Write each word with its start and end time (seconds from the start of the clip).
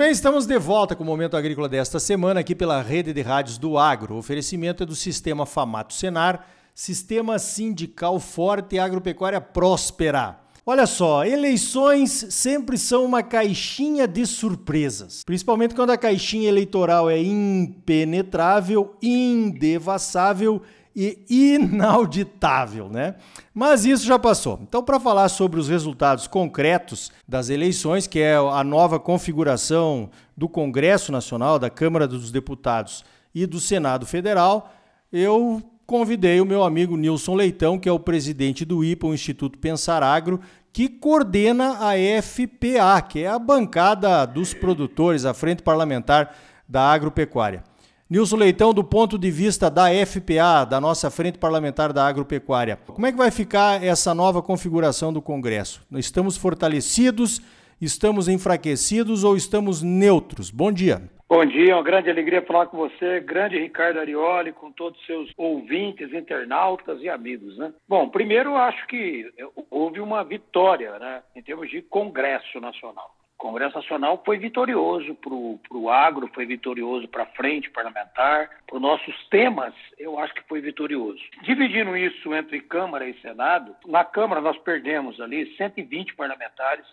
bem, 0.00 0.10
estamos 0.10 0.46
de 0.46 0.58
volta 0.58 0.96
com 0.96 1.02
o 1.02 1.06
Momento 1.06 1.36
Agrícola 1.36 1.68
desta 1.68 2.00
semana 2.00 2.40
aqui 2.40 2.54
pela 2.54 2.80
Rede 2.80 3.12
de 3.12 3.20
Rádios 3.20 3.58
do 3.58 3.76
Agro. 3.76 4.14
O 4.14 4.18
oferecimento 4.18 4.82
é 4.82 4.86
do 4.86 4.94
Sistema 4.94 5.44
Famato 5.44 5.92
Senar, 5.92 6.46
Sistema 6.74 7.38
Sindical 7.38 8.18
Forte 8.18 8.76
e 8.76 8.78
Agropecuária 8.78 9.42
Próspera. 9.42 10.40
Olha 10.64 10.86
só, 10.86 11.22
eleições 11.22 12.28
sempre 12.30 12.78
são 12.78 13.04
uma 13.04 13.22
caixinha 13.22 14.08
de 14.08 14.24
surpresas, 14.24 15.22
principalmente 15.22 15.74
quando 15.74 15.90
a 15.90 15.98
caixinha 15.98 16.48
eleitoral 16.48 17.10
é 17.10 17.20
impenetrável, 17.20 18.96
indevassável 19.02 20.62
e 20.94 21.24
inauditável, 21.28 22.88
né? 22.88 23.14
Mas 23.54 23.84
isso 23.84 24.04
já 24.04 24.18
passou. 24.18 24.58
Então, 24.62 24.82
para 24.82 24.98
falar 24.98 25.28
sobre 25.28 25.60
os 25.60 25.68
resultados 25.68 26.26
concretos 26.26 27.12
das 27.28 27.48
eleições, 27.48 28.06
que 28.06 28.18
é 28.18 28.34
a 28.36 28.64
nova 28.64 28.98
configuração 28.98 30.10
do 30.36 30.48
Congresso 30.48 31.12
Nacional, 31.12 31.58
da 31.58 31.70
Câmara 31.70 32.08
dos 32.08 32.32
Deputados 32.32 33.04
e 33.34 33.46
do 33.46 33.60
Senado 33.60 34.04
Federal, 34.04 34.72
eu 35.12 35.62
convidei 35.86 36.40
o 36.40 36.46
meu 36.46 36.62
amigo 36.62 36.96
Nilson 36.96 37.34
Leitão, 37.34 37.78
que 37.78 37.88
é 37.88 37.92
o 37.92 37.98
presidente 37.98 38.64
do 38.64 38.84
IPA, 38.84 39.08
o 39.08 39.14
Instituto 39.14 39.58
Pensar 39.58 40.02
Agro, 40.02 40.40
que 40.72 40.88
coordena 40.88 41.78
a 41.80 41.94
FPA, 42.22 43.02
que 43.02 43.24
é 43.24 43.28
a 43.28 43.38
bancada 43.38 44.24
dos 44.24 44.54
produtores, 44.54 45.24
a 45.24 45.34
Frente 45.34 45.62
Parlamentar 45.62 46.34
da 46.68 46.82
Agropecuária. 46.82 47.64
Nilson 48.10 48.38
Leitão, 48.38 48.74
do 48.74 48.82
ponto 48.82 49.16
de 49.16 49.30
vista 49.30 49.70
da 49.70 49.84
FPA, 50.04 50.64
da 50.68 50.80
nossa 50.80 51.12
Frente 51.12 51.38
Parlamentar 51.38 51.92
da 51.92 52.04
Agropecuária, 52.04 52.76
como 52.76 53.06
é 53.06 53.12
que 53.12 53.16
vai 53.16 53.30
ficar 53.30 53.84
essa 53.84 54.12
nova 54.12 54.42
configuração 54.42 55.12
do 55.12 55.22
Congresso? 55.22 55.86
Estamos 55.92 56.36
fortalecidos, 56.36 57.40
estamos 57.80 58.26
enfraquecidos 58.26 59.22
ou 59.22 59.36
estamos 59.36 59.80
neutros? 59.80 60.50
Bom 60.50 60.72
dia. 60.72 61.00
Bom 61.28 61.46
dia, 61.46 61.76
uma 61.76 61.84
grande 61.84 62.10
alegria 62.10 62.42
falar 62.42 62.66
com 62.66 62.78
você, 62.78 63.20
grande 63.20 63.56
Ricardo 63.56 64.00
Arioli, 64.00 64.52
com 64.52 64.72
todos 64.72 64.98
os 64.98 65.06
seus 65.06 65.32
ouvintes, 65.36 66.12
internautas 66.12 67.00
e 67.00 67.08
amigos. 67.08 67.56
Né? 67.58 67.72
Bom, 67.88 68.08
primeiro 68.08 68.50
eu 68.50 68.56
acho 68.56 68.88
que 68.88 69.32
houve 69.70 70.00
uma 70.00 70.24
vitória 70.24 70.98
né, 70.98 71.22
em 71.36 71.42
termos 71.42 71.70
de 71.70 71.80
Congresso 71.82 72.60
Nacional. 72.60 73.19
Congresso 73.40 73.76
Nacional 73.76 74.22
foi 74.22 74.36
vitorioso 74.36 75.14
para 75.14 75.32
o 75.32 75.90
agro, 75.90 76.28
foi 76.34 76.44
vitorioso 76.44 77.08
para 77.08 77.22
a 77.22 77.26
frente 77.26 77.70
parlamentar, 77.70 78.50
para 78.66 78.76
os 78.76 78.82
nossos 78.82 79.28
temas, 79.28 79.72
eu 79.98 80.18
acho 80.18 80.34
que 80.34 80.42
foi 80.42 80.60
vitorioso. 80.60 81.20
Dividindo 81.42 81.96
isso 81.96 82.34
entre 82.34 82.60
Câmara 82.60 83.08
e 83.08 83.18
Senado, 83.20 83.74
na 83.86 84.04
Câmara 84.04 84.42
nós 84.42 84.58
perdemos 84.58 85.18
ali 85.20 85.56
120 85.56 86.14
parlamentares 86.16 86.84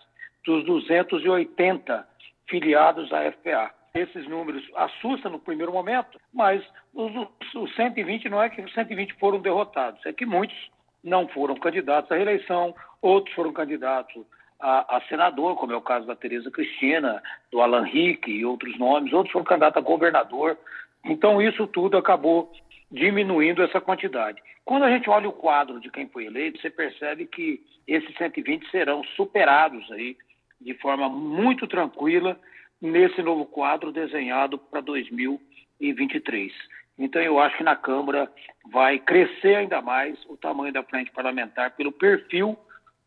dos 0.44 0.64
280 0.64 2.08
filiados 2.48 3.12
à 3.12 3.30
FPA. 3.30 3.70
Esses 3.94 4.26
números 4.26 4.66
assustam 4.74 5.32
no 5.32 5.38
primeiro 5.38 5.72
momento, 5.72 6.18
mas 6.32 6.64
os, 6.94 7.12
os 7.54 7.74
120 7.76 8.26
não 8.30 8.42
é 8.42 8.48
que 8.48 8.62
os 8.62 8.72
120 8.72 9.12
foram 9.14 9.38
derrotados, 9.38 10.04
é 10.06 10.14
que 10.14 10.24
muitos 10.24 10.56
não 11.04 11.28
foram 11.28 11.56
candidatos 11.56 12.10
à 12.10 12.14
reeleição, 12.14 12.74
outros 13.02 13.34
foram 13.34 13.52
candidatos 13.52 14.24
a, 14.60 14.96
a, 14.96 15.00
senador, 15.02 15.56
como 15.56 15.72
é 15.72 15.76
o 15.76 15.82
caso 15.82 16.06
da 16.06 16.16
Tereza 16.16 16.50
Cristina, 16.50 17.22
do 17.50 17.60
Alan 17.60 17.84
Rick 17.84 18.30
e 18.30 18.44
outros 18.44 18.76
nomes, 18.78 19.12
outros 19.12 19.32
foram 19.32 19.44
candidatos 19.44 19.82
a 19.82 19.84
governador. 19.84 20.58
Então, 21.04 21.40
isso 21.40 21.66
tudo 21.66 21.96
acabou 21.96 22.50
diminuindo 22.90 23.62
essa 23.62 23.80
quantidade. 23.80 24.42
Quando 24.64 24.84
a 24.84 24.90
gente 24.90 25.08
olha 25.08 25.28
o 25.28 25.32
quadro 25.32 25.80
de 25.80 25.90
quem 25.90 26.08
foi 26.08 26.26
eleito, 26.26 26.60
você 26.60 26.70
percebe 26.70 27.26
que 27.26 27.62
esses 27.86 28.14
120 28.16 28.70
serão 28.70 29.04
superados 29.16 29.90
aí 29.92 30.16
de 30.60 30.74
forma 30.74 31.08
muito 31.08 31.66
tranquila 31.66 32.38
nesse 32.80 33.22
novo 33.22 33.46
quadro 33.46 33.92
desenhado 33.92 34.58
para 34.58 34.80
2023. 34.80 36.52
Então, 36.98 37.22
eu 37.22 37.38
acho 37.38 37.56
que 37.56 37.62
na 37.62 37.76
Câmara 37.76 38.30
vai 38.70 38.98
crescer 38.98 39.54
ainda 39.54 39.80
mais 39.80 40.18
o 40.28 40.36
tamanho 40.36 40.72
da 40.72 40.82
frente 40.82 41.12
parlamentar 41.12 41.76
pelo 41.76 41.92
perfil 41.92 42.58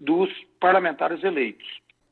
dos 0.01 0.29
parlamentares 0.59 1.23
eleitos. 1.23 1.67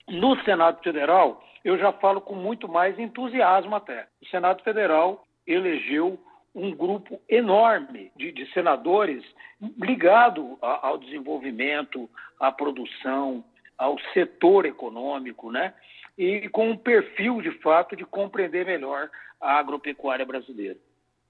No 0.07 0.39
Senado 0.43 0.81
Federal, 0.83 1.43
eu 1.65 1.77
já 1.77 1.91
falo 1.91 2.21
com 2.21 2.35
muito 2.35 2.69
mais 2.69 2.97
entusiasmo 2.99 3.75
até. 3.75 4.07
O 4.21 4.27
Senado 4.27 4.63
Federal 4.63 5.25
elegeu 5.45 6.19
um 6.53 6.71
grupo 6.71 7.19
enorme 7.27 8.11
de, 8.15 8.31
de 8.31 8.45
senadores 8.53 9.23
ligado 9.79 10.57
a, 10.61 10.87
ao 10.87 10.97
desenvolvimento, 10.99 12.09
à 12.39 12.51
produção, 12.51 13.43
ao 13.77 13.97
setor 14.13 14.65
econômico, 14.65 15.51
né? 15.51 15.73
E 16.17 16.47
com 16.49 16.69
um 16.69 16.77
perfil, 16.77 17.41
de 17.41 17.51
fato, 17.59 17.95
de 17.95 18.05
compreender 18.05 18.65
melhor 18.65 19.09
a 19.41 19.57
agropecuária 19.57 20.25
brasileira 20.25 20.77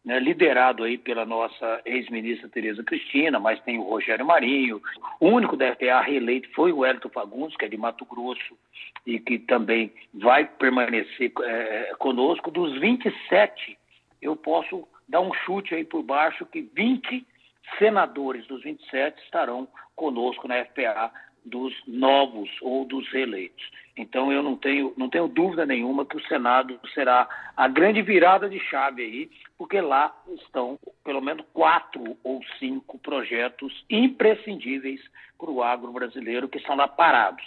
né, 0.03 0.19
liderado 0.19 0.83
aí 0.83 0.97
pela 0.97 1.25
nossa 1.25 1.81
ex-ministra 1.85 2.49
Tereza 2.49 2.83
Cristina, 2.83 3.39
mas 3.39 3.61
tem 3.61 3.77
o 3.77 3.83
Rogério 3.83 4.25
Marinho. 4.25 4.81
O 5.19 5.27
único 5.27 5.57
da 5.57 5.75
FPA 5.75 6.01
reeleito 6.01 6.49
foi 6.53 6.71
o 6.71 6.85
Hélito 6.85 7.09
Fagundes, 7.09 7.55
que 7.57 7.65
é 7.65 7.67
de 7.67 7.77
Mato 7.77 8.05
Grosso, 8.05 8.57
e 9.05 9.19
que 9.19 9.39
também 9.39 9.91
vai 10.13 10.45
permanecer 10.45 11.31
é, 11.43 11.93
conosco. 11.99 12.49
Dos 12.49 12.79
27, 12.79 13.77
eu 14.21 14.35
posso 14.35 14.87
dar 15.07 15.21
um 15.21 15.33
chute 15.33 15.75
aí 15.75 15.83
por 15.83 16.03
baixo 16.03 16.45
que 16.45 16.61
20 16.61 17.25
senadores 17.77 18.47
dos 18.47 18.63
27 18.63 19.21
estarão 19.23 19.67
conosco 19.95 20.47
na 20.47 20.63
FPA 20.65 21.11
dos 21.45 21.73
novos 21.87 22.49
ou 22.61 22.85
dos 22.85 23.07
reeleitos. 23.11 23.63
Então 23.97 24.31
eu 24.31 24.41
não 24.41 24.55
tenho, 24.55 24.93
não 24.95 25.09
tenho 25.09 25.27
dúvida 25.27 25.65
nenhuma 25.65 26.05
que 26.05 26.15
o 26.15 26.27
Senado 26.27 26.79
será 26.93 27.27
a 27.55 27.67
grande 27.67 28.01
virada 28.01 28.49
de 28.49 28.59
chave 28.59 29.03
aí, 29.03 29.31
porque 29.57 29.81
lá 29.81 30.15
estão 30.41 30.79
pelo 31.03 31.21
menos 31.21 31.45
quatro 31.53 32.17
ou 32.23 32.41
cinco 32.57 32.97
projetos 32.99 33.85
imprescindíveis 33.89 35.01
para 35.37 35.51
o 35.51 35.61
agro 35.61 35.91
brasileiro 35.91 36.47
que 36.47 36.57
estão 36.57 36.75
lá 36.75 36.87
parados. 36.87 37.43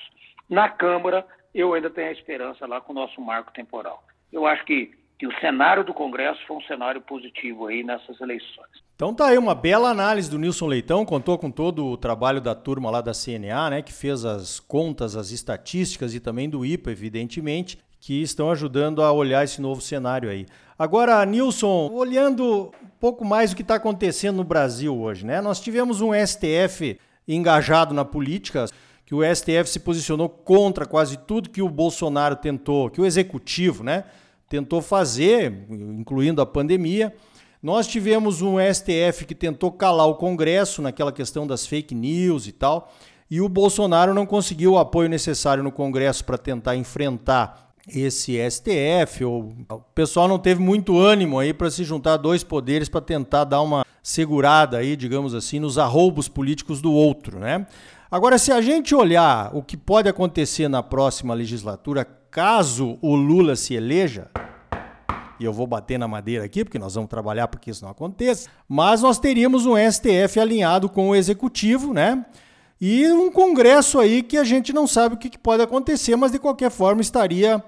Na 0.48 0.68
Câmara, 0.68 1.26
eu 1.54 1.72
ainda 1.72 1.88
tenho 1.88 2.08
a 2.08 2.12
esperança 2.12 2.66
lá 2.66 2.80
com 2.80 2.92
o 2.92 2.96
nosso 2.96 3.20
marco 3.20 3.52
temporal. 3.52 4.02
Eu 4.32 4.46
acho 4.46 4.64
que, 4.64 4.90
que 5.22 5.26
o 5.28 5.40
cenário 5.40 5.84
do 5.84 5.94
Congresso 5.94 6.40
foi 6.48 6.56
um 6.56 6.62
cenário 6.62 7.00
positivo 7.00 7.68
aí 7.68 7.84
nessas 7.84 8.20
eleições. 8.20 8.66
Então 8.96 9.14
tá 9.14 9.28
aí 9.28 9.38
uma 9.38 9.54
bela 9.54 9.88
análise 9.88 10.28
do 10.28 10.36
Nilson 10.36 10.66
Leitão, 10.66 11.04
contou 11.04 11.38
com 11.38 11.48
todo 11.48 11.86
o 11.86 11.96
trabalho 11.96 12.40
da 12.40 12.56
turma 12.56 12.90
lá 12.90 13.00
da 13.00 13.12
CNA, 13.12 13.70
né, 13.70 13.82
que 13.82 13.92
fez 13.92 14.24
as 14.24 14.58
contas, 14.58 15.14
as 15.14 15.30
estatísticas 15.30 16.12
e 16.12 16.18
também 16.18 16.50
do 16.50 16.66
IPA, 16.66 16.90
evidentemente, 16.90 17.78
que 18.00 18.20
estão 18.20 18.50
ajudando 18.50 19.00
a 19.00 19.12
olhar 19.12 19.44
esse 19.44 19.62
novo 19.62 19.80
cenário 19.80 20.28
aí. 20.28 20.44
Agora, 20.76 21.24
Nilson, 21.24 21.88
olhando 21.92 22.72
um 22.82 22.90
pouco 22.98 23.24
mais 23.24 23.52
o 23.52 23.56
que 23.56 23.62
está 23.62 23.76
acontecendo 23.76 24.38
no 24.38 24.44
Brasil 24.44 25.00
hoje, 25.00 25.24
né? 25.24 25.40
Nós 25.40 25.60
tivemos 25.60 26.00
um 26.00 26.10
STF 26.12 26.98
engajado 27.28 27.94
na 27.94 28.04
política, 28.04 28.66
que 29.06 29.14
o 29.14 29.22
STF 29.22 29.66
se 29.66 29.78
posicionou 29.78 30.28
contra 30.28 30.84
quase 30.84 31.16
tudo 31.16 31.48
que 31.48 31.62
o 31.62 31.68
Bolsonaro 31.68 32.34
tentou, 32.34 32.90
que 32.90 33.00
o 33.00 33.06
executivo, 33.06 33.84
né, 33.84 34.02
tentou 34.52 34.82
fazer, 34.82 35.64
incluindo 35.70 36.42
a 36.42 36.46
pandemia. 36.46 37.14
Nós 37.62 37.86
tivemos 37.86 38.42
um 38.42 38.56
STF 38.58 39.24
que 39.24 39.34
tentou 39.34 39.72
calar 39.72 40.06
o 40.06 40.16
Congresso 40.16 40.82
naquela 40.82 41.10
questão 41.10 41.46
das 41.46 41.66
fake 41.66 41.94
news 41.94 42.46
e 42.46 42.52
tal, 42.52 42.92
e 43.30 43.40
o 43.40 43.48
Bolsonaro 43.48 44.12
não 44.12 44.26
conseguiu 44.26 44.72
o 44.72 44.78
apoio 44.78 45.08
necessário 45.08 45.64
no 45.64 45.72
Congresso 45.72 46.22
para 46.22 46.36
tentar 46.36 46.76
enfrentar 46.76 47.72
esse 47.88 48.36
STF, 48.50 49.24
ou 49.24 49.54
o 49.70 49.78
pessoal 49.94 50.28
não 50.28 50.38
teve 50.38 50.60
muito 50.60 50.98
ânimo 50.98 51.38
aí 51.38 51.54
para 51.54 51.70
se 51.70 51.82
juntar 51.82 52.12
a 52.12 52.18
dois 52.18 52.44
poderes 52.44 52.90
para 52.90 53.00
tentar 53.00 53.44
dar 53.44 53.62
uma 53.62 53.86
segurada 54.02 54.76
aí, 54.76 54.96
digamos 54.96 55.34
assim, 55.34 55.60
nos 55.60 55.78
arroubos 55.78 56.28
políticos 56.28 56.82
do 56.82 56.92
outro, 56.92 57.38
né? 57.38 57.66
Agora, 58.10 58.36
se 58.36 58.52
a 58.52 58.60
gente 58.60 58.94
olhar 58.94 59.50
o 59.56 59.62
que 59.62 59.78
pode 59.78 60.10
acontecer 60.10 60.68
na 60.68 60.82
próxima 60.82 61.32
legislatura, 61.32 62.06
caso 62.30 62.98
o 63.02 63.14
Lula 63.14 63.54
se 63.54 63.74
eleja, 63.74 64.30
e 65.42 65.44
eu 65.44 65.52
vou 65.52 65.66
bater 65.66 65.98
na 65.98 66.08
madeira 66.08 66.44
aqui, 66.44 66.64
porque 66.64 66.78
nós 66.78 66.94
vamos 66.94 67.10
trabalhar 67.10 67.48
para 67.48 67.60
que 67.60 67.70
isso 67.70 67.84
não 67.84 67.90
aconteça, 67.90 68.48
mas 68.68 69.02
nós 69.02 69.18
teríamos 69.18 69.66
um 69.66 69.74
STF 69.76 70.38
alinhado 70.40 70.88
com 70.88 71.10
o 71.10 71.14
executivo, 71.14 71.92
né? 71.92 72.24
E 72.80 73.06
um 73.12 73.30
congresso 73.30 73.98
aí 73.98 74.22
que 74.22 74.36
a 74.36 74.44
gente 74.44 74.72
não 74.72 74.86
sabe 74.86 75.14
o 75.14 75.18
que 75.18 75.38
pode 75.38 75.62
acontecer, 75.62 76.16
mas 76.16 76.32
de 76.32 76.38
qualquer 76.38 76.70
forma 76.70 77.00
estaria 77.00 77.62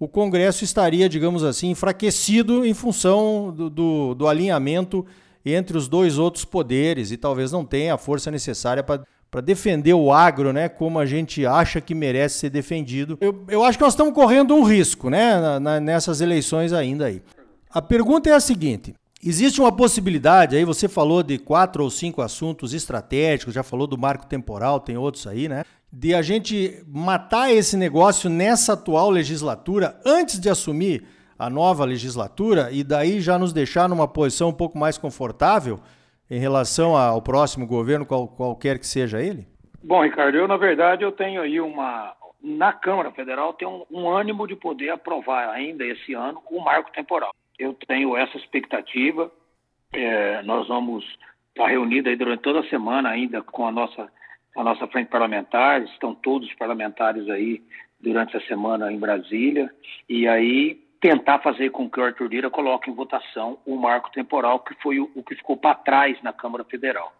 o 0.00 0.08
Congresso 0.08 0.64
estaria, 0.64 1.10
digamos 1.10 1.44
assim, 1.44 1.68
enfraquecido 1.68 2.64
em 2.64 2.72
função 2.72 3.52
do, 3.54 3.68
do, 3.68 4.14
do 4.14 4.26
alinhamento 4.26 5.04
entre 5.44 5.76
os 5.76 5.88
dois 5.88 6.16
outros 6.16 6.42
poderes 6.42 7.10
e 7.10 7.18
talvez 7.18 7.52
não 7.52 7.66
tenha 7.66 7.92
a 7.92 7.98
força 7.98 8.30
necessária 8.30 8.82
para 8.82 9.04
defender 9.40 9.94
o 9.94 10.12
agro, 10.12 10.52
né, 10.52 10.68
como 10.68 10.98
a 10.98 11.06
gente 11.06 11.46
acha 11.46 11.80
que 11.80 11.94
merece 11.94 12.40
ser 12.40 12.50
defendido. 12.50 13.16
Eu, 13.20 13.44
eu 13.48 13.62
acho 13.62 13.78
que 13.78 13.84
nós 13.84 13.92
estamos 13.92 14.12
correndo 14.12 14.54
um 14.54 14.64
risco, 14.64 15.08
né, 15.08 15.40
na, 15.40 15.60
na, 15.60 15.80
nessas 15.80 16.20
eleições 16.20 16.72
ainda 16.72 17.06
aí. 17.06 17.22
A 17.70 17.80
pergunta 17.80 18.28
é 18.28 18.32
a 18.32 18.40
seguinte: 18.40 18.94
Existe 19.22 19.60
uma 19.60 19.70
possibilidade, 19.70 20.56
aí 20.56 20.64
você 20.64 20.88
falou 20.88 21.22
de 21.22 21.38
quatro 21.38 21.84
ou 21.84 21.90
cinco 21.90 22.22
assuntos 22.22 22.74
estratégicos, 22.74 23.54
já 23.54 23.62
falou 23.62 23.86
do 23.86 23.98
marco 23.98 24.26
temporal, 24.26 24.80
tem 24.80 24.96
outros 24.96 25.26
aí, 25.26 25.46
né? 25.48 25.62
de 25.92 26.14
a 26.14 26.22
gente 26.22 26.84
matar 26.86 27.52
esse 27.52 27.76
negócio 27.76 28.30
nessa 28.30 28.74
atual 28.74 29.10
legislatura 29.10 29.98
antes 30.06 30.38
de 30.38 30.48
assumir 30.48 31.04
a 31.38 31.50
nova 31.50 31.84
legislatura 31.84 32.70
e 32.70 32.84
daí 32.84 33.20
já 33.20 33.38
nos 33.38 33.52
deixar 33.52 33.88
numa 33.88 34.06
posição 34.06 34.50
um 34.50 34.52
pouco 34.54 34.78
mais 34.78 34.96
confortável 34.96 35.80
em 36.30 36.38
relação 36.38 36.96
ao 36.96 37.20
próximo 37.20 37.66
governo, 37.66 38.06
qual, 38.06 38.28
qualquer 38.28 38.78
que 38.78 38.86
seja 38.86 39.20
ele? 39.20 39.46
Bom, 39.82 40.02
Ricardo, 40.02 40.36
eu 40.36 40.46
na 40.46 40.56
verdade 40.56 41.02
eu 41.02 41.10
tenho 41.10 41.40
aí 41.40 41.60
uma 41.60 42.14
na 42.42 42.72
Câmara 42.72 43.10
Federal 43.10 43.52
tem 43.52 43.68
um, 43.68 43.84
um 43.90 44.08
ânimo 44.08 44.46
de 44.46 44.56
poder 44.56 44.90
aprovar 44.90 45.50
ainda 45.50 45.84
esse 45.84 46.14
ano 46.14 46.42
o 46.50 46.60
marco 46.60 46.90
temporal. 46.92 47.34
Eu 47.58 47.74
tenho 47.86 48.16
essa 48.16 48.36
expectativa. 48.38 49.30
É, 49.92 50.42
nós 50.42 50.68
vamos 50.68 51.04
estar 51.48 51.66
reunidos 51.66 52.10
aí 52.10 52.16
durante 52.16 52.40
toda 52.40 52.60
a 52.60 52.68
semana 52.68 53.10
ainda 53.10 53.42
com 53.42 53.66
a 53.66 53.72
nossa 53.72 54.10
a 54.56 54.64
nossa 54.64 54.86
frente 54.88 55.08
parlamentar. 55.08 55.82
Estão 55.82 56.14
todos 56.14 56.48
os 56.48 56.54
parlamentares 56.54 57.28
aí 57.28 57.62
durante 58.00 58.36
a 58.36 58.40
semana 58.42 58.90
em 58.90 58.98
Brasília 58.98 59.70
e 60.08 60.26
aí 60.26 60.80
tentar 61.00 61.38
fazer 61.38 61.70
com 61.70 61.88
que 61.88 61.98
o 61.98 62.04
Arthur 62.04 62.28
Lira 62.28 62.50
coloque 62.50 62.90
em 62.90 62.94
votação 62.94 63.58
o 63.64 63.76
marco 63.76 64.10
temporal, 64.12 64.60
que 64.60 64.74
foi 64.82 65.00
o, 65.00 65.10
o 65.14 65.22
que 65.22 65.34
ficou 65.34 65.56
para 65.56 65.74
trás 65.74 66.20
na 66.22 66.32
Câmara 66.32 66.62
Federal, 66.64 67.12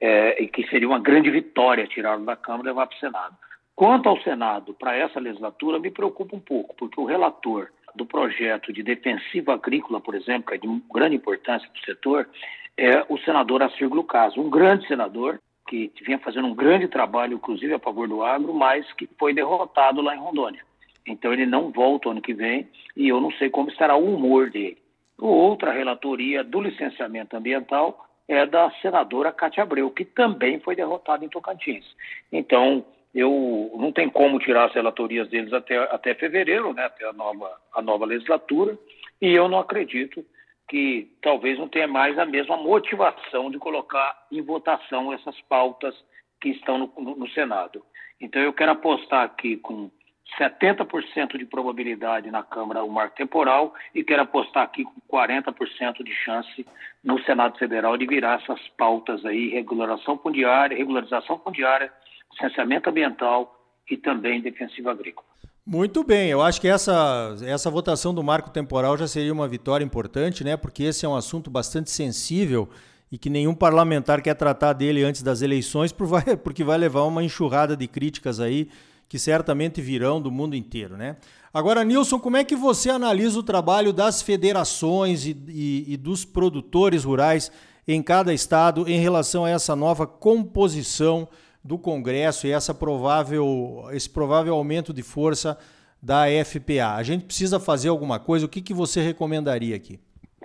é, 0.00 0.42
e 0.42 0.48
que 0.48 0.66
seria 0.68 0.88
uma 0.88 0.98
grande 0.98 1.30
vitória 1.30 1.86
tirá-lo 1.86 2.24
da 2.24 2.36
Câmara 2.36 2.64
e 2.64 2.66
levar 2.66 2.86
para 2.86 2.96
o 2.96 3.00
Senado. 3.00 3.36
Quanto 3.76 4.08
ao 4.08 4.20
Senado, 4.22 4.74
para 4.74 4.96
essa 4.96 5.20
legislatura, 5.20 5.78
me 5.78 5.90
preocupa 5.90 6.36
um 6.36 6.40
pouco, 6.40 6.74
porque 6.76 7.00
o 7.00 7.04
relator 7.04 7.68
do 7.94 8.04
projeto 8.04 8.72
de 8.72 8.82
defensiva 8.82 9.54
agrícola, 9.54 10.00
por 10.00 10.14
exemplo, 10.14 10.48
que 10.48 10.54
é 10.54 10.58
de 10.58 10.82
grande 10.92 11.16
importância 11.16 11.68
para 11.68 11.80
o 11.80 11.84
setor, 11.84 12.28
é 12.76 13.04
o 13.08 13.16
senador 13.18 13.62
Assir 13.62 13.88
Glucaso, 13.88 14.40
um 14.40 14.50
grande 14.50 14.86
senador 14.88 15.40
que 15.68 15.92
vinha 16.04 16.18
fazendo 16.18 16.48
um 16.48 16.54
grande 16.54 16.88
trabalho, 16.88 17.34
inclusive 17.34 17.72
a 17.72 17.78
favor 17.78 18.08
do 18.08 18.22
agro, 18.22 18.52
mas 18.52 18.90
que 18.94 19.08
foi 19.18 19.32
derrotado 19.32 20.02
lá 20.02 20.14
em 20.14 20.18
Rondônia. 20.18 20.62
Então 21.06 21.32
ele 21.32 21.46
não 21.46 21.70
volta 21.70 22.10
ano 22.10 22.22
que 22.22 22.34
vem 22.34 22.68
e 22.96 23.08
eu 23.08 23.20
não 23.20 23.30
sei 23.32 23.50
como 23.50 23.70
estará 23.70 23.96
o 23.96 24.14
humor 24.14 24.50
dele. 24.50 24.78
Outra 25.18 25.72
relatoria 25.72 26.42
do 26.42 26.60
licenciamento 26.60 27.36
ambiental 27.36 28.04
é 28.26 28.46
da 28.46 28.70
senadora 28.82 29.32
Cátia 29.32 29.62
Abreu, 29.62 29.90
que 29.90 30.04
também 30.04 30.58
foi 30.60 30.74
derrotada 30.74 31.24
em 31.24 31.28
Tocantins. 31.28 31.84
Então, 32.32 32.84
eu 33.14 33.70
não 33.76 33.92
tem 33.92 34.08
como 34.08 34.38
tirar 34.38 34.64
as 34.64 34.74
relatorias 34.74 35.28
deles 35.28 35.52
até, 35.52 35.76
até 35.76 36.14
fevereiro, 36.14 36.72
né, 36.72 36.84
até 36.84 37.06
a 37.06 37.12
nova, 37.12 37.50
a 37.72 37.82
nova 37.82 38.04
legislatura, 38.04 38.76
e 39.20 39.30
eu 39.30 39.48
não 39.48 39.58
acredito 39.58 40.24
que 40.68 41.12
talvez 41.22 41.58
não 41.58 41.68
tenha 41.68 41.86
mais 41.86 42.18
a 42.18 42.24
mesma 42.24 42.56
motivação 42.56 43.50
de 43.50 43.58
colocar 43.58 44.26
em 44.32 44.40
votação 44.40 45.12
essas 45.12 45.38
pautas 45.42 45.94
que 46.40 46.48
estão 46.48 46.78
no, 46.78 46.92
no, 46.98 47.16
no 47.16 47.28
Senado. 47.28 47.84
Então, 48.20 48.40
eu 48.40 48.52
quero 48.52 48.72
apostar 48.72 49.22
aqui 49.22 49.58
com 49.58 49.90
70% 50.38 51.38
de 51.38 51.44
probabilidade 51.44 52.30
na 52.30 52.42
Câmara 52.42 52.82
o 52.82 52.90
marco 52.90 53.16
temporal 53.16 53.74
e 53.94 54.02
quero 54.02 54.22
apostar 54.22 54.64
aqui 54.64 54.84
com 54.84 55.00
40% 55.16 56.02
de 56.02 56.12
chance 56.24 56.66
no 57.02 57.22
Senado 57.24 57.58
Federal 57.58 57.96
de 57.96 58.06
virar 58.06 58.40
essas 58.42 58.60
pautas 58.76 59.24
aí, 59.24 59.50
regulação 59.50 60.18
fundiária, 60.18 60.76
regularização 60.76 61.38
fundiária, 61.38 61.92
licenciamento 62.32 62.90
ambiental 62.90 63.54
e 63.88 63.96
também 63.96 64.40
defensiva 64.40 64.90
agrícola. 64.90 65.26
Muito 65.66 66.04
bem, 66.04 66.28
eu 66.28 66.42
acho 66.42 66.60
que 66.60 66.68
essa, 66.68 67.36
essa 67.46 67.70
votação 67.70 68.12
do 68.12 68.22
marco 68.22 68.50
temporal 68.50 68.98
já 68.98 69.06
seria 69.06 69.32
uma 69.32 69.48
vitória 69.48 69.84
importante, 69.84 70.44
né? 70.44 70.56
Porque 70.58 70.82
esse 70.82 71.06
é 71.06 71.08
um 71.08 71.16
assunto 71.16 71.50
bastante 71.50 71.90
sensível 71.90 72.68
e 73.10 73.16
que 73.16 73.30
nenhum 73.30 73.54
parlamentar 73.54 74.20
quer 74.20 74.34
tratar 74.34 74.74
dele 74.74 75.02
antes 75.04 75.22
das 75.22 75.40
eleições, 75.40 75.90
porque 76.42 76.64
vai 76.64 76.76
levar 76.76 77.04
uma 77.04 77.22
enxurrada 77.22 77.76
de 77.76 77.86
críticas 77.86 78.40
aí 78.40 78.68
que 79.08 79.18
certamente 79.18 79.80
virão 79.80 80.20
do 80.20 80.30
mundo 80.30 80.56
inteiro, 80.56 80.96
né? 80.96 81.16
Agora, 81.52 81.84
Nilson, 81.84 82.18
como 82.18 82.36
é 82.36 82.44
que 82.44 82.56
você 82.56 82.90
analisa 82.90 83.38
o 83.38 83.42
trabalho 83.42 83.92
das 83.92 84.20
federações 84.20 85.24
e, 85.24 85.36
e, 85.48 85.94
e 85.94 85.96
dos 85.96 86.24
produtores 86.24 87.04
rurais 87.04 87.52
em 87.86 88.02
cada 88.02 88.34
estado 88.34 88.88
em 88.88 88.98
relação 88.98 89.44
a 89.44 89.50
essa 89.50 89.76
nova 89.76 90.06
composição 90.06 91.28
do 91.62 91.78
Congresso 91.78 92.46
e 92.46 92.50
essa 92.50 92.74
provável, 92.74 93.84
esse 93.92 94.10
provável 94.10 94.54
aumento 94.54 94.92
de 94.92 95.02
força 95.02 95.56
da 96.02 96.24
FPA? 96.44 96.96
A 96.96 97.02
gente 97.02 97.24
precisa 97.24 97.60
fazer 97.60 97.88
alguma 97.88 98.18
coisa? 98.18 98.46
O 98.46 98.48
que, 98.48 98.60
que 98.60 98.74
você 98.74 99.00
recomendaria 99.00 99.76
aqui? 99.76 100.00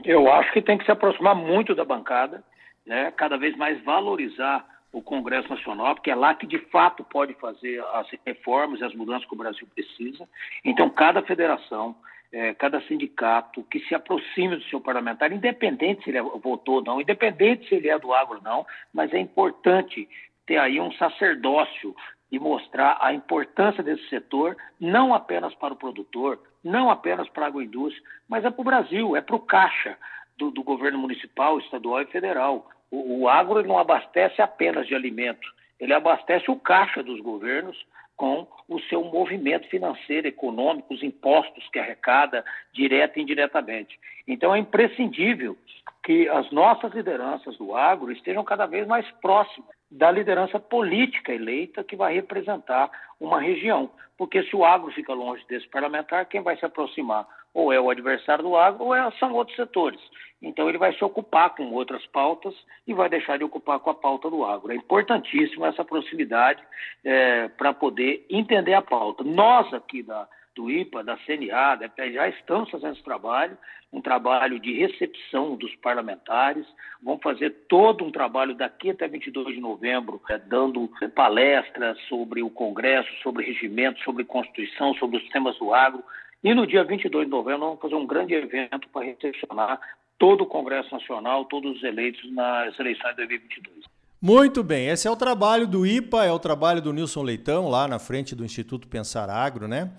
Eu 0.06 0.32
acho 0.32 0.54
que 0.54 0.62
tem 0.62 0.78
que 0.78 0.86
se 0.86 0.92
aproximar 0.92 1.36
muito 1.36 1.76
da 1.76 1.84
bancada, 1.84 2.44
né? 2.86 3.12
cada 3.18 3.38
vez 3.38 3.58
mais 3.58 3.84
valorizar 3.84 4.66
o 4.92 5.02
Congresso 5.02 5.50
Nacional, 5.50 5.96
porque 5.96 6.10
é 6.10 6.16
lá 6.16 6.34
que 6.34 6.48
de 6.48 6.58
fato 6.58 7.04
pode 7.04 7.34
fazer 7.36 7.84
as 7.94 8.08
reformas 8.26 8.80
e 8.80 8.84
as 8.84 8.94
mudanças 8.96 9.28
que 9.28 9.34
o 9.34 9.38
Brasil 9.38 9.68
precisa. 9.74 10.28
Então, 10.66 10.90
cada 10.90 11.22
federação, 11.22 11.96
é, 12.32 12.54
cada 12.54 12.82
sindicato 12.82 13.64
que 13.64 13.80
se 13.82 13.94
aproxime 13.94 14.56
do 14.56 14.64
seu 14.64 14.82
parlamentar, 14.82 15.32
independente 15.32 16.04
se 16.04 16.10
ele 16.10 16.18
é, 16.18 16.22
votou 16.22 16.76
ou 16.76 16.84
não, 16.84 17.02
independente 17.02 17.68
se 17.68 17.76
ele 17.76 17.90
é 17.90 18.00
do 18.00 18.14
agro 18.14 18.38
ou 18.38 18.44
não, 18.44 18.66
mas 18.94 19.14
é 19.14 19.20
importante 19.20 20.10
ter 20.46 20.58
aí 20.58 20.80
um 20.80 20.92
sacerdócio 20.94 21.96
e 22.32 22.40
mostrar 22.40 22.98
a 23.02 23.14
importância 23.14 23.84
desse 23.84 24.08
setor, 24.10 24.56
não 24.80 25.14
apenas 25.14 25.54
para 25.56 25.74
o 25.74 25.78
produtor, 25.78 26.40
não 26.64 26.90
apenas 26.90 27.28
para 27.30 27.46
a 27.46 27.48
agroindústria, 27.48 28.04
mas 28.28 28.46
é 28.46 28.52
para 28.52 28.62
o 28.62 28.66
Brasil, 28.66 29.16
é 29.16 29.22
para 29.22 29.36
o 29.36 29.40
caixa 29.40 29.98
do, 30.38 30.52
do 30.52 30.64
governo 30.64 31.00
municipal, 31.00 31.60
estadual 31.60 32.02
e 32.02 32.06
federal. 32.08 32.70
O, 32.92 33.22
o 33.22 33.30
agro 33.30 33.62
não 33.64 33.78
abastece 33.78 34.42
apenas 34.42 34.88
de 34.88 34.96
alimento, 34.96 35.48
ele 35.80 35.94
abastece 35.94 36.50
o 36.52 36.60
caixa 36.60 37.02
dos 37.02 37.20
governos 37.22 37.78
com 38.18 38.46
o 38.68 38.82
seu 38.82 39.02
movimento 39.06 39.70
financeiro, 39.70 40.28
econômico, 40.28 40.94
os 40.94 41.02
impostos 41.02 41.66
que 41.70 41.80
arrecada, 41.80 42.44
direta 42.74 43.18
e 43.18 43.22
indiretamente. 43.22 43.98
Então 44.28 44.54
é 44.54 44.60
imprescindível 44.60 45.58
que 46.04 46.28
as 46.28 46.52
nossas 46.52 46.92
lideranças 46.94 47.58
do 47.58 47.74
agro 47.74 48.12
estejam 48.12 48.44
cada 48.44 48.66
vez 48.66 48.86
mais 48.86 49.10
próximas 49.22 49.70
da 49.90 50.12
liderança 50.12 50.60
política 50.60 51.34
eleita 51.34 51.84
que 51.84 51.96
vai 51.96 52.14
representar 52.14 52.92
uma 53.20 53.40
região. 53.40 53.90
Porque 54.18 54.44
se 54.44 54.56
o 54.56 54.66
agro 54.66 54.92
fica 54.92 55.14
longe 55.14 55.46
desse 55.48 55.68
parlamentar, 55.70 56.26
quem 56.26 56.42
vai 56.42 56.58
se 56.58 56.66
aproximar 56.66 57.26
ou 57.60 57.74
é 57.74 57.80
o 57.80 57.90
adversário 57.90 58.44
do 58.44 58.56
agro 58.56 58.86
ou 58.86 58.96
é, 58.96 59.12
são 59.20 59.34
outros 59.34 59.56
setores. 59.56 60.00
Então 60.42 60.70
ele 60.70 60.78
vai 60.78 60.94
se 60.94 61.04
ocupar 61.04 61.54
com 61.56 61.72
outras 61.74 62.06
pautas 62.08 62.56
e 62.88 62.94
vai 62.94 63.10
deixar 63.10 63.38
de 63.38 63.44
ocupar 63.44 63.80
com 63.80 63.90
a 63.90 63.96
pauta 63.96 64.30
do 64.30 64.46
agro. 64.46 64.72
É 64.72 64.76
importantíssimo 64.76 65.66
essa 65.66 65.84
proximidade 65.84 66.62
é, 67.04 67.50
para 67.50 67.74
poder 67.74 68.26
entender 68.30 68.74
a 68.74 68.82
pauta. 68.82 69.24
Nós 69.24 69.74
aqui 69.74 70.02
da, 70.02 70.28
do 70.56 70.70
IPA, 70.70 71.04
da 71.04 71.18
CNA, 71.18 71.76
da 71.76 72.10
já 72.10 72.30
estamos 72.30 72.70
fazendo 72.70 72.94
esse 72.94 73.04
trabalho, 73.04 73.58
um 73.92 74.02
trabalho 74.02 74.60
de 74.60 74.74
recepção 74.74 75.56
dos 75.56 75.76
parlamentares. 75.78 76.66
Vamos 77.04 77.22
fazer 77.22 77.50
todo 77.68 78.06
um 78.06 78.12
trabalho 78.12 78.56
daqui 78.56 78.92
até 78.92 79.08
22 79.08 79.56
de 79.56 79.62
novembro, 79.62 80.22
é, 80.30 80.38
dando 80.38 80.90
palestras 81.16 82.00
sobre 82.08 82.42
o 82.42 82.50
Congresso, 82.50 83.10
sobre 83.22 83.46
regimento, 83.46 84.02
sobre 84.04 84.24
Constituição, 84.24 84.94
sobre 84.96 85.18
os 85.18 85.30
temas 85.30 85.58
do 85.58 85.74
agro. 85.74 86.04
E 86.42 86.54
no 86.54 86.66
dia 86.66 86.86
22 86.86 87.26
de 87.26 87.32
novembro, 87.32 87.60
vamos 87.60 87.82
fazer 87.82 87.96
um 87.96 88.08
grande 88.08 88.34
evento 88.34 88.88
para 88.94 89.06
recepcionar 89.06 89.80
todo 90.18 90.42
o 90.46 90.48
Congresso 90.48 90.90
Nacional, 90.94 91.44
todos 91.46 91.76
os 91.76 91.84
eleitos 91.84 92.34
nas 92.34 92.80
eleições 92.80 93.12
de 93.12 93.28
2022. 93.28 93.86
Muito 94.22 94.64
bem, 94.64 94.88
esse 94.88 95.08
é 95.08 95.12
o 95.12 95.18
trabalho 95.18 95.68
do 95.68 95.86
IPA, 95.86 96.26
é 96.26 96.32
o 96.32 96.40
trabalho 96.40 96.82
do 96.82 96.94
Nilson 96.94 97.24
Leitão, 97.24 97.68
lá 97.70 97.88
na 97.88 98.00
frente 98.00 98.36
do 98.36 98.46
Instituto 98.46 98.88
Pensar 98.88 99.30
Agro, 99.30 99.68
né? 99.68 99.92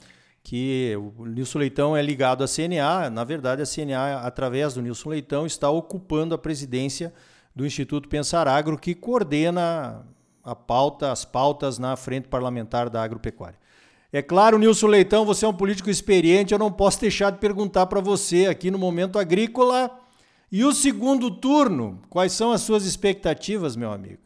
Que 0.43 0.95
o 0.97 1.27
Nilson 1.27 1.59
Leitão 1.59 1.95
é 1.95 2.01
ligado 2.01 2.43
à 2.43 2.47
CNA, 2.47 3.11
na 3.11 3.25
verdade, 3.25 3.61
a 3.61 3.67
CNA, 3.67 4.21
através 4.21 4.75
do 4.75 4.83
Nilson 4.83 5.11
Leitão, 5.11 5.45
está 5.45 5.69
ocupando 5.69 6.35
a 6.35 6.39
presidência 6.39 7.13
do 7.55 7.67
Instituto 7.67 8.09
Pensar 8.09 8.49
Agro, 8.49 8.79
que 8.79 8.95
coordena 8.95 10.07
a 10.43 10.55
pauta, 10.55 11.13
as 11.13 11.23
pautas 11.23 11.79
na 11.79 11.97
frente 11.97 12.29
parlamentar 12.29 12.89
da 12.89 13.03
agropecuária. 13.03 13.60
É 14.13 14.21
claro, 14.21 14.59
Nilson 14.59 14.89
Leitão, 14.89 15.25
você 15.25 15.45
é 15.45 15.49
um 15.49 15.57
político 15.57 15.89
experiente, 15.89 16.53
eu 16.53 16.59
não 16.59 16.73
posso 16.73 17.01
deixar 17.01 17.31
de 17.31 17.39
perguntar 17.39 17.87
para 17.87 18.01
você 18.01 18.47
aqui 18.47 18.69
no 18.69 18.79
Momento 18.79 19.21
Agrícola. 19.21 19.89
E 20.51 20.65
o 20.65 20.73
segundo 20.73 21.31
turno, 21.31 22.03
quais 22.11 22.33
são 22.33 22.51
as 22.51 22.63
suas 22.63 22.85
expectativas, 22.85 23.77
meu 23.77 23.93
amigo? 23.93 24.19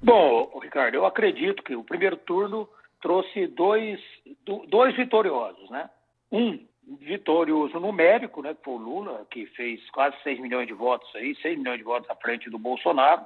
Bom, 0.00 0.60
Ricardo, 0.62 0.94
eu 0.94 1.04
acredito 1.04 1.64
que 1.64 1.74
o 1.74 1.82
primeiro 1.82 2.16
turno 2.16 2.68
trouxe 3.02 3.48
dois, 3.48 3.98
dois 4.68 4.94
vitoriosos, 4.94 5.68
né? 5.70 5.90
Um 6.30 6.60
vitorioso 7.00 7.80
numérico, 7.80 8.40
né, 8.40 8.54
que 8.54 8.62
foi 8.62 8.74
o 8.74 8.78
Lula, 8.78 9.26
que 9.30 9.46
fez 9.46 9.80
quase 9.90 10.14
6 10.22 10.38
milhões 10.38 10.68
de 10.68 10.74
votos 10.74 11.08
aí, 11.16 11.34
6 11.42 11.58
milhões 11.58 11.78
de 11.78 11.84
votos 11.84 12.08
à 12.08 12.14
frente 12.14 12.48
do 12.50 12.58
Bolsonaro, 12.58 13.22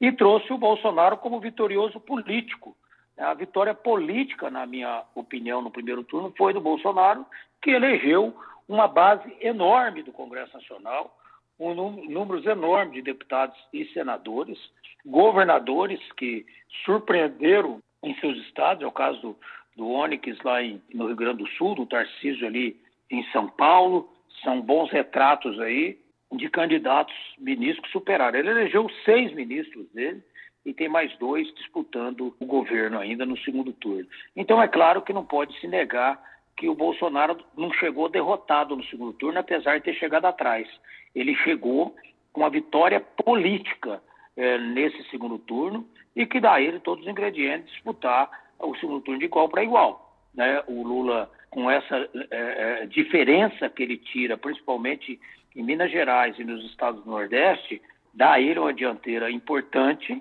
e 0.00 0.10
trouxe 0.10 0.52
o 0.52 0.58
Bolsonaro 0.58 1.18
como 1.18 1.38
vitorioso 1.38 2.00
político, 2.00 2.76
a 3.18 3.34
vitória 3.34 3.74
política, 3.74 4.50
na 4.50 4.66
minha 4.66 5.04
opinião, 5.14 5.62
no 5.62 5.70
primeiro 5.70 6.02
turno, 6.02 6.32
foi 6.36 6.52
do 6.52 6.60
Bolsonaro, 6.60 7.24
que 7.62 7.70
elegeu 7.70 8.34
uma 8.68 8.88
base 8.88 9.34
enorme 9.40 10.02
do 10.02 10.12
Congresso 10.12 10.54
Nacional, 10.54 11.16
um 11.58 11.74
números 11.74 12.44
enormes 12.46 12.94
de 12.94 13.02
deputados 13.02 13.56
e 13.72 13.84
senadores, 13.86 14.58
governadores 15.06 16.00
que 16.16 16.44
surpreenderam 16.84 17.80
em 18.02 18.14
seus 18.16 18.36
estados, 18.38 18.82
é 18.82 18.86
o 18.86 18.92
caso 18.92 19.20
do, 19.20 19.36
do 19.76 19.88
Onyx 19.88 20.36
lá 20.42 20.62
em, 20.62 20.82
no 20.92 21.06
Rio 21.06 21.16
Grande 21.16 21.44
do 21.44 21.48
Sul, 21.50 21.74
do 21.74 21.86
Tarcísio 21.86 22.46
ali 22.46 22.80
em 23.10 23.22
São 23.30 23.48
Paulo, 23.48 24.08
são 24.42 24.60
bons 24.60 24.90
retratos 24.90 25.60
aí 25.60 25.98
de 26.32 26.48
candidatos 26.48 27.14
ministros 27.38 27.86
que 27.86 27.92
superaram. 27.92 28.36
Ele 28.36 28.50
elegeu 28.50 28.90
seis 29.04 29.32
ministros 29.32 29.86
dele 29.92 30.22
e 30.64 30.72
tem 30.72 30.88
mais 30.88 31.16
dois 31.18 31.52
disputando 31.54 32.34
o 32.40 32.46
governo 32.46 32.98
ainda 32.98 33.26
no 33.26 33.36
segundo 33.38 33.72
turno. 33.72 34.06
Então 34.34 34.62
é 34.62 34.68
claro 34.68 35.02
que 35.02 35.12
não 35.12 35.24
pode 35.24 35.58
se 35.60 35.68
negar 35.68 36.20
que 36.56 36.68
o 36.68 36.74
Bolsonaro 36.74 37.36
não 37.56 37.72
chegou 37.72 38.08
derrotado 38.08 38.76
no 38.76 38.84
segundo 38.84 39.12
turno, 39.14 39.38
apesar 39.38 39.78
de 39.78 39.84
ter 39.84 39.94
chegado 39.94 40.26
atrás. 40.26 40.68
Ele 41.14 41.34
chegou 41.36 41.94
com 42.32 42.40
uma 42.40 42.50
vitória 42.50 43.00
política 43.00 44.02
é, 44.36 44.58
nesse 44.58 45.02
segundo 45.10 45.38
turno 45.38 45.86
e 46.14 46.26
que 46.26 46.40
dá 46.40 46.54
a 46.54 46.60
ele 46.60 46.80
todos 46.80 47.04
os 47.04 47.10
ingredientes 47.10 47.72
disputar 47.72 48.30
o 48.58 48.74
segundo 48.76 49.00
turno 49.00 49.18
de 49.18 49.26
igual 49.26 49.48
para 49.48 49.64
igual. 49.64 50.16
Né? 50.34 50.62
O 50.66 50.82
Lula, 50.82 51.30
com 51.50 51.70
essa 51.70 52.08
é, 52.30 52.86
diferença 52.86 53.68
que 53.68 53.82
ele 53.82 53.96
tira, 53.96 54.36
principalmente 54.36 55.20
em 55.54 55.62
Minas 55.62 55.90
Gerais 55.90 56.38
e 56.38 56.44
nos 56.44 56.64
estados 56.64 57.04
do 57.04 57.10
Nordeste, 57.10 57.80
dá 58.12 58.32
a 58.32 58.40
ele 58.40 58.58
uma 58.58 58.72
dianteira 58.72 59.30
importante, 59.30 60.20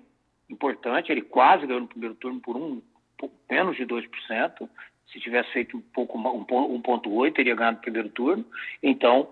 importante, 0.50 1.12
ele 1.12 1.22
quase 1.22 1.66
ganhou 1.66 1.82
no 1.82 1.88
primeiro 1.88 2.16
turno 2.16 2.40
por 2.40 2.56
um 2.56 2.82
menos 3.50 3.78
de 3.78 3.86
2%, 3.86 4.70
se 5.12 5.20
tivesse 5.20 5.52
feito 5.52 5.78
um 5.78 5.82
pouco 5.82 6.18
um 6.18 6.82
1.8 6.82 7.34
teria 7.34 7.56
ganhado 7.56 7.78
o 7.78 7.82
primeiro 7.82 8.10
turno. 8.10 8.46
Então 8.82 9.30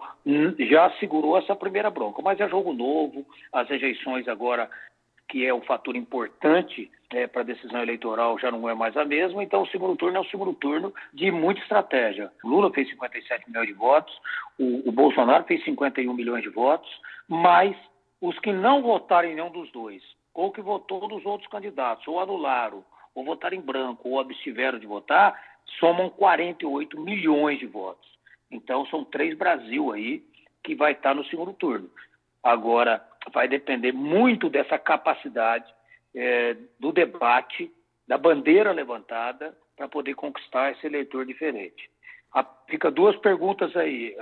já 0.70 0.92
segurou 1.00 1.38
essa 1.38 1.56
primeira 1.56 1.90
bronca. 1.90 2.22
Mas 2.22 2.40
é 2.40 2.48
jogo 2.48 2.72
novo, 2.74 3.26
as 3.52 3.68
rejeições 3.68 4.28
agora 4.28 4.70
que 5.28 5.46
é 5.46 5.54
um 5.54 5.62
fator 5.62 5.96
importante 5.96 6.92
é, 7.10 7.26
para 7.26 7.42
a 7.42 7.46
decisão 7.46 7.82
eleitoral, 7.82 8.38
já 8.38 8.52
não 8.52 8.70
é 8.70 8.74
mais 8.74 8.98
a 8.98 9.06
mesma. 9.06 9.42
Então, 9.42 9.62
o 9.62 9.68
segundo 9.68 9.96
turno 9.96 10.18
é 10.18 10.20
um 10.20 10.26
segundo 10.26 10.54
turno 10.54 10.94
de 11.14 11.32
muita 11.32 11.62
estratégia. 11.62 12.30
Lula 12.44 12.70
fez 12.74 12.90
57 12.90 13.50
milhões 13.50 13.68
de 13.68 13.74
votos, 13.74 14.14
o, 14.60 14.90
o 14.90 14.92
Bolsonaro 14.92 15.46
fez 15.46 15.64
51 15.64 16.14
milhões 16.14 16.44
de 16.44 16.50
votos, 16.50 16.90
mas 17.30 17.74
os 18.20 18.38
que 18.40 18.52
não 18.52 18.82
votaram 18.82 19.30
em 19.30 19.36
nenhum 19.36 19.50
dos 19.50 19.72
dois, 19.72 20.04
ou 20.34 20.52
que 20.52 20.62
votou 20.62 21.08
nos 21.08 21.26
outros 21.26 21.50
candidatos, 21.50 22.08
ou 22.08 22.20
anularam, 22.20 22.84
ou 23.14 23.26
votaram 23.26 23.58
em 23.58 23.62
branco, 23.62 24.10
ou 24.10 24.20
abstiveram 24.20 24.80
de 24.80 24.88
votar, 24.88 25.40
somam 25.80 26.10
48 26.10 27.00
milhões 27.00 27.60
de 27.60 27.66
votos. 27.66 28.10
Então, 28.50 28.86
são 28.88 29.04
três 29.04 29.38
Brasil 29.38 29.92
aí 29.92 30.24
que 30.64 30.76
vai 30.76 30.94
estar 30.94 31.14
no 31.14 31.26
segundo 31.26 31.54
turno. 31.54 31.90
Agora, 32.44 33.06
vai 33.34 33.48
depender 33.48 33.92
muito 33.92 34.50
dessa 34.50 34.78
capacidade 34.78 35.72
é, 36.16 36.56
do 36.80 36.92
debate, 36.92 37.72
da 38.08 38.18
bandeira 38.18 38.72
levantada, 38.72 39.56
para 39.76 39.88
poder 39.88 40.16
conquistar 40.16 40.72
esse 40.72 40.86
eleitor 40.86 41.26
diferente. 41.26 41.90
A, 42.34 42.44
fica 42.68 42.92
duas 42.92 43.16
perguntas 43.18 43.76
aí, 43.76 44.16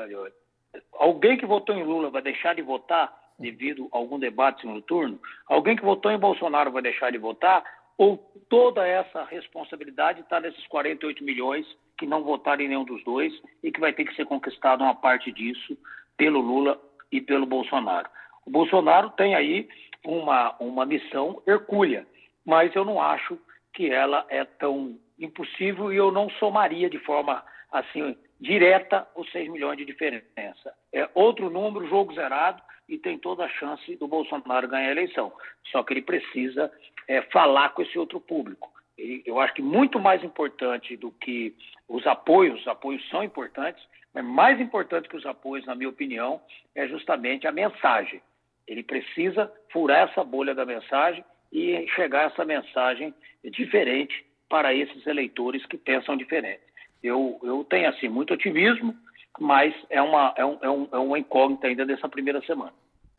Alguém 0.93 1.35
que 1.35 1.47
votou 1.47 1.75
em 1.75 1.83
Lula 1.83 2.11
vai 2.11 2.21
deixar 2.21 2.53
de 2.53 2.61
votar 2.61 3.11
devido 3.39 3.87
a 3.91 3.97
algum 3.97 4.19
debate 4.19 4.67
no 4.67 4.81
turno? 4.81 5.19
Alguém 5.47 5.75
que 5.75 5.83
votou 5.83 6.11
em 6.11 6.17
Bolsonaro 6.17 6.71
vai 6.71 6.81
deixar 6.81 7.11
de 7.11 7.17
votar? 7.17 7.63
Ou 7.97 8.17
toda 8.49 8.87
essa 8.87 9.23
responsabilidade 9.23 10.21
está 10.21 10.39
nesses 10.39 10.65
48 10.67 11.23
milhões 11.23 11.65
que 11.97 12.05
não 12.05 12.23
votaram 12.23 12.61
em 12.63 12.69
nenhum 12.69 12.85
dos 12.85 13.03
dois 13.03 13.33
e 13.63 13.71
que 13.71 13.79
vai 13.79 13.91
ter 13.91 14.05
que 14.05 14.15
ser 14.15 14.25
conquistada 14.25 14.83
uma 14.83 14.95
parte 14.95 15.31
disso 15.31 15.77
pelo 16.15 16.39
Lula 16.39 16.79
e 17.11 17.19
pelo 17.19 17.45
Bolsonaro? 17.45 18.09
O 18.45 18.49
Bolsonaro 18.49 19.09
tem 19.11 19.35
aí 19.35 19.67
uma, 20.03 20.55
uma 20.59 20.85
missão 20.85 21.41
hercúlea, 21.45 22.07
mas 22.45 22.73
eu 22.75 22.85
não 22.85 23.01
acho 23.01 23.37
que 23.73 23.89
ela 23.91 24.25
é 24.29 24.43
tão 24.45 24.97
impossível 25.19 25.91
e 25.91 25.97
eu 25.97 26.11
não 26.11 26.29
somaria 26.31 26.89
de 26.89 26.99
forma 26.99 27.43
assim 27.71 28.17
direta 28.39 29.07
os 29.15 29.29
6 29.31 29.49
milhões 29.49 29.77
de 29.77 29.85
diferença. 29.85 30.73
É 30.93 31.09
outro 31.13 31.49
número, 31.49 31.87
jogo 31.87 32.13
zerado, 32.13 32.61
e 32.87 32.97
tem 32.97 33.17
toda 33.19 33.45
a 33.45 33.49
chance 33.49 33.95
do 33.97 34.07
Bolsonaro 34.07 34.67
ganhar 34.67 34.87
a 34.87 34.91
eleição. 34.91 35.31
Só 35.71 35.83
que 35.83 35.93
ele 35.93 36.01
precisa 36.01 36.71
é, 37.07 37.21
falar 37.23 37.69
com 37.69 37.81
esse 37.81 37.97
outro 37.99 38.19
público. 38.19 38.71
Eu 39.25 39.39
acho 39.39 39.53
que 39.53 39.61
muito 39.61 39.99
mais 39.99 40.23
importante 40.23 40.97
do 40.97 41.11
que 41.11 41.55
os 41.87 42.05
apoios, 42.05 42.59
os 42.61 42.67
apoios 42.67 43.07
são 43.09 43.23
importantes, 43.23 43.81
mas 44.13 44.25
mais 44.25 44.59
importante 44.59 45.07
que 45.07 45.15
os 45.15 45.25
apoios, 45.25 45.65
na 45.65 45.75
minha 45.75 45.89
opinião, 45.89 46.41
é 46.75 46.87
justamente 46.87 47.47
a 47.47 47.51
mensagem. 47.51 48.21
Ele 48.67 48.83
precisa 48.83 49.51
furar 49.71 50.09
essa 50.09 50.23
bolha 50.23 50.53
da 50.53 50.65
mensagem 50.65 51.23
e 51.51 51.87
chegar 51.95 52.31
essa 52.31 52.43
mensagem 52.43 53.13
diferente 53.45 54.25
para 54.49 54.73
esses 54.73 55.05
eleitores 55.07 55.65
que 55.67 55.77
pensam 55.77 56.17
diferente. 56.17 56.61
Eu, 57.03 57.39
eu 57.43 57.63
tenho, 57.63 57.89
assim, 57.89 58.07
muito 58.07 58.33
otimismo, 58.33 58.93
mas 59.39 59.73
é 59.89 60.01
uma, 60.01 60.33
é, 60.37 60.45
um, 60.45 60.57
é, 60.61 60.69
um, 60.69 60.87
é 60.91 60.97
uma 60.97 61.19
incógnita 61.19 61.67
ainda 61.67 61.85
dessa 61.85 62.09
primeira 62.09 62.41
semana. 62.45 62.73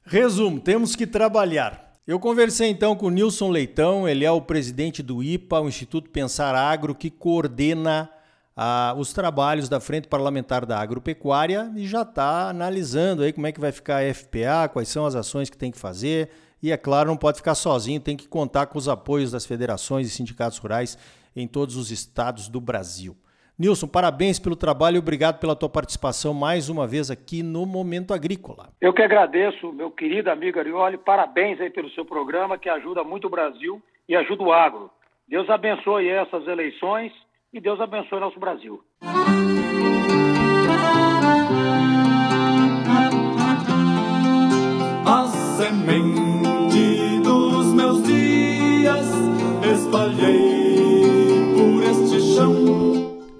Resumo, 0.04 0.60
temos 0.60 0.96
que 0.96 1.06
trabalhar. 1.06 1.90
Eu 2.06 2.18
conversei 2.18 2.68
então 2.68 2.96
com 2.96 3.06
o 3.06 3.10
Nilson 3.10 3.50
Leitão, 3.50 4.08
ele 4.08 4.24
é 4.24 4.30
o 4.30 4.40
presidente 4.40 5.02
do 5.02 5.22
IPA, 5.22 5.60
o 5.60 5.68
Instituto 5.68 6.10
Pensar 6.10 6.54
Agro, 6.54 6.94
que 6.94 7.10
coordena 7.10 8.10
ah, 8.56 8.94
os 8.98 9.12
trabalhos 9.12 9.68
da 9.68 9.78
Frente 9.78 10.08
Parlamentar 10.08 10.66
da 10.66 10.78
Agropecuária 10.80 11.70
e 11.76 11.86
já 11.86 12.02
está 12.02 12.48
analisando 12.48 13.22
aí 13.22 13.32
como 13.32 13.46
é 13.46 13.52
que 13.52 13.60
vai 13.60 13.70
ficar 13.70 14.02
a 14.02 14.14
FPA, 14.14 14.68
quais 14.72 14.88
são 14.88 15.06
as 15.06 15.14
ações 15.14 15.48
que 15.48 15.56
tem 15.56 15.70
que 15.70 15.78
fazer. 15.78 16.30
E 16.62 16.72
é 16.72 16.76
claro, 16.76 17.08
não 17.08 17.16
pode 17.16 17.38
ficar 17.38 17.54
sozinho, 17.54 18.00
tem 18.00 18.16
que 18.16 18.28
contar 18.28 18.66
com 18.66 18.78
os 18.78 18.88
apoios 18.88 19.30
das 19.30 19.46
federações 19.46 20.06
e 20.06 20.10
sindicatos 20.10 20.58
rurais 20.58 20.98
em 21.34 21.46
todos 21.46 21.76
os 21.76 21.90
estados 21.90 22.48
do 22.48 22.60
Brasil. 22.60 23.16
Nilson, 23.60 23.86
parabéns 23.86 24.38
pelo 24.38 24.56
trabalho 24.56 24.96
e 24.96 24.98
obrigado 24.98 25.38
pela 25.38 25.54
tua 25.54 25.68
participação 25.68 26.32
mais 26.32 26.70
uma 26.70 26.86
vez 26.86 27.10
aqui 27.10 27.42
no 27.42 27.66
Momento 27.66 28.14
Agrícola. 28.14 28.70
Eu 28.80 28.90
que 28.90 29.02
agradeço, 29.02 29.70
meu 29.70 29.90
querido 29.90 30.30
amigo 30.30 30.58
Arioli, 30.58 30.96
parabéns 30.96 31.60
aí 31.60 31.68
pelo 31.68 31.90
seu 31.90 32.02
programa 32.06 32.56
que 32.56 32.70
ajuda 32.70 33.04
muito 33.04 33.26
o 33.26 33.30
Brasil 33.30 33.82
e 34.08 34.16
ajuda 34.16 34.44
o 34.44 34.50
agro. 34.50 34.90
Deus 35.28 35.50
abençoe 35.50 36.08
essas 36.08 36.48
eleições 36.48 37.12
e 37.52 37.60
Deus 37.60 37.78
abençoe 37.82 38.18
nosso 38.18 38.40
Brasil. 38.40 38.82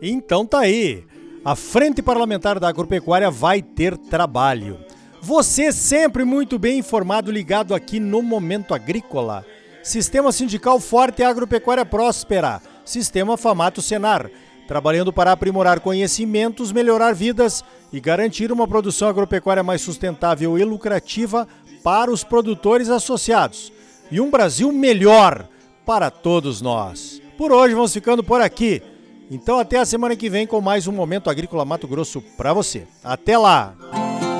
Então 0.00 0.46
tá 0.46 0.60
aí. 0.60 1.04
A 1.44 1.56
Frente 1.56 2.02
Parlamentar 2.02 2.58
da 2.58 2.68
Agropecuária 2.68 3.30
vai 3.30 3.62
ter 3.62 3.96
trabalho. 3.96 4.78
Você 5.22 5.72
sempre 5.72 6.24
muito 6.24 6.58
bem 6.58 6.78
informado, 6.78 7.30
ligado 7.30 7.74
aqui 7.74 8.00
no 8.00 8.22
Momento 8.22 8.74
Agrícola. 8.74 9.44
Sistema 9.82 10.32
sindical 10.32 10.78
forte 10.80 11.20
e 11.20 11.24
agropecuária 11.24 11.84
próspera. 11.84 12.60
Sistema 12.84 13.36
Famato 13.36 13.80
Senar, 13.80 14.30
trabalhando 14.66 15.12
para 15.12 15.32
aprimorar 15.32 15.80
conhecimentos, 15.80 16.72
melhorar 16.72 17.14
vidas 17.14 17.64
e 17.92 18.00
garantir 18.00 18.52
uma 18.52 18.68
produção 18.68 19.08
agropecuária 19.08 19.62
mais 19.62 19.80
sustentável 19.80 20.58
e 20.58 20.64
lucrativa 20.64 21.46
para 21.82 22.10
os 22.10 22.24
produtores 22.24 22.88
associados. 22.88 23.72
E 24.10 24.20
um 24.20 24.30
Brasil 24.30 24.72
melhor 24.72 25.46
para 25.86 26.10
todos 26.10 26.60
nós. 26.60 27.20
Por 27.38 27.52
hoje 27.52 27.74
vamos 27.74 27.92
ficando 27.92 28.22
por 28.22 28.40
aqui. 28.40 28.82
Então 29.30 29.60
até 29.60 29.78
a 29.78 29.84
semana 29.84 30.16
que 30.16 30.28
vem 30.28 30.44
com 30.44 30.60
mais 30.60 30.88
um 30.88 30.92
Momento 30.92 31.30
Agrícola 31.30 31.64
Mato 31.64 31.86
Grosso 31.86 32.20
para 32.36 32.52
você. 32.52 32.88
Até 33.04 33.38
lá! 33.38 33.74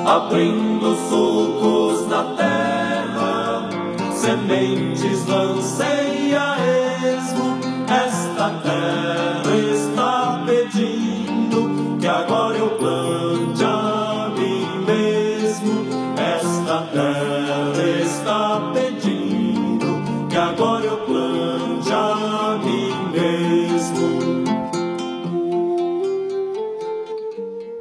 Abrindo 0.05 0.97
sulcos 1.09 2.09
terra, 2.37 3.69
semente 4.13 4.90